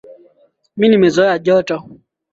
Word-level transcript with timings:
Nimezoea 0.77 1.37
joto. 1.45 1.75